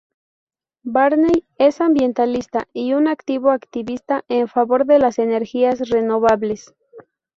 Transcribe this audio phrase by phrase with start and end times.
[0.81, 6.73] Barney es ambientalista y un activo activista en favor de las energías renovables.